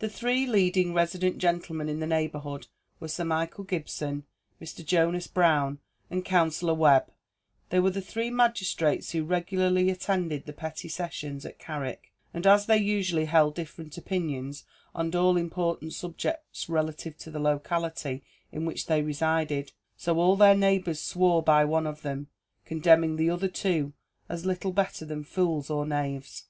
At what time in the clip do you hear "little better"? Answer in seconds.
24.44-25.06